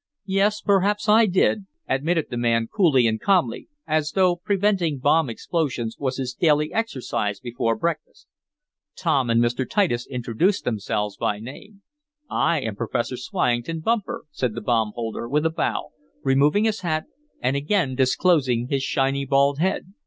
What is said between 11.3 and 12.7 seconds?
name. "I